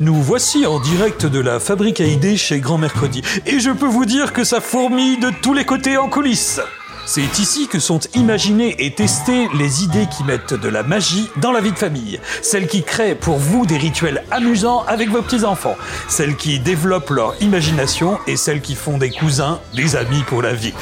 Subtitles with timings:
[0.00, 3.20] Nous voici en direct de la fabrique à idées chez Grand Mercredi.
[3.44, 6.58] Et je peux vous dire que ça fourmille de tous les côtés en coulisses.
[7.04, 11.52] C'est ici que sont imaginées et testées les idées qui mettent de la magie dans
[11.52, 12.18] la vie de famille.
[12.40, 15.76] Celles qui créent pour vous des rituels amusants avec vos petits-enfants.
[16.08, 20.54] Celles qui développent leur imagination et celles qui font des cousins des amis pour la
[20.54, 20.72] vie.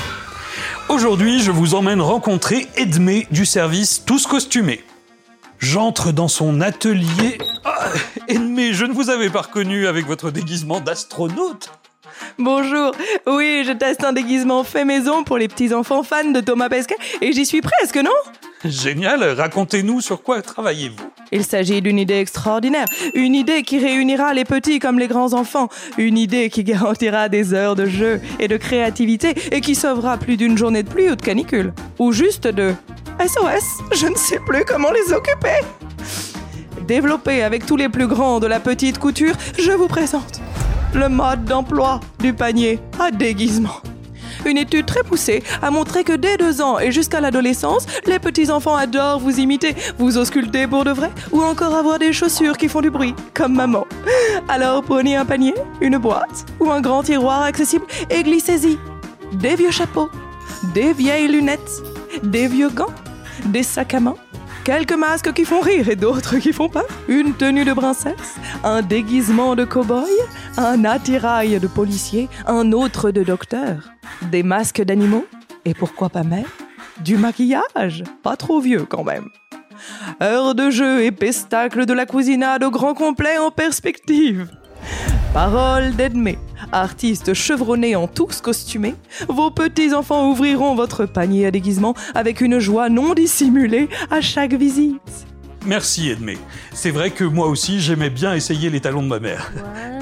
[0.88, 4.84] Aujourd'hui, je vous emmène rencontrer Edmé du service Tous Costumés.
[5.58, 7.38] J'entre dans son atelier.
[7.64, 7.88] Ah,
[8.28, 11.70] Edmé, je ne vous avais pas reconnu avec votre déguisement d'astronaute.
[12.38, 12.92] Bonjour,
[13.26, 17.32] oui, je teste un déguisement fait maison pour les petits-enfants fans de Thomas Pesquet et
[17.32, 18.10] j'y suis presque, non?
[18.64, 21.10] Génial, racontez-nous sur quoi travaillez-vous?
[21.30, 25.68] Il s'agit d'une idée extraordinaire, une idée qui réunira les petits comme les grands enfants,
[25.96, 30.36] une idée qui garantira des heures de jeu et de créativité et qui sauvera plus
[30.36, 32.74] d'une journée de pluie ou de canicule, ou juste de
[33.20, 35.60] SOS, je ne sais plus comment les occuper.
[36.88, 40.40] Développé avec tous les plus grands de la petite couture, je vous présente
[40.94, 43.82] le mode d'emploi du panier à déguisement.
[44.46, 48.74] Une étude très poussée a montré que dès deux ans et jusqu'à l'adolescence, les petits-enfants
[48.74, 52.80] adorent vous imiter, vous ausculter pour de vrai, ou encore avoir des chaussures qui font
[52.80, 53.86] du bruit, comme maman.
[54.48, 58.78] Alors prenez un panier, une boîte ou un grand tiroir accessible et glissez-y.
[59.34, 60.08] Des vieux chapeaux,
[60.72, 61.82] des vieilles lunettes,
[62.22, 62.94] des vieux gants,
[63.44, 64.14] des sacs à main,
[64.68, 68.82] quelques masques qui font rire et d'autres qui font peur, une tenue de princesse, un
[68.82, 70.10] déguisement de cow-boy,
[70.58, 73.88] un attirail de policier, un autre de docteur,
[74.30, 75.24] des masques d'animaux
[75.64, 76.44] et pourquoi pas même
[77.00, 79.30] du maquillage, pas trop vieux quand même.
[80.22, 84.50] Heure de jeu et pestacle de la cousinade au grand complet en perspective.
[85.32, 86.38] Parole d'Edmé,
[86.72, 88.94] artiste chevronné en tous costumés,
[89.28, 95.26] vos petits-enfants ouvriront votre panier à déguisement avec une joie non dissimulée à chaque visite.
[95.66, 96.38] Merci Edmé.
[96.72, 99.52] C'est vrai que moi aussi j'aimais bien essayer les talons de ma mère.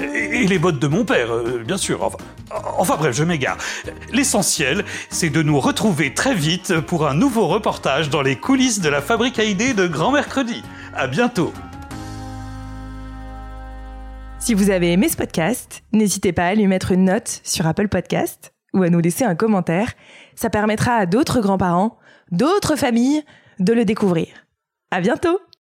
[0.01, 2.03] Et, et les bottes de mon père, euh, bien sûr.
[2.03, 2.17] Enfin,
[2.77, 3.57] enfin bref, je m'égare.
[4.13, 8.89] L'essentiel, c'est de nous retrouver très vite pour un nouveau reportage dans les coulisses de
[8.89, 10.63] la fabrique à idées de Grand Mercredi.
[10.95, 11.51] À bientôt.
[14.47, 17.89] Si vous avez aimé ce podcast, n'hésitez pas à lui mettre une note sur Apple
[17.89, 19.91] Podcast ou à nous laisser un commentaire.
[20.35, 21.97] Ça permettra à d'autres grands-parents,
[22.31, 23.25] d'autres familles
[23.59, 24.27] de le découvrir.
[24.89, 25.37] À bientôt!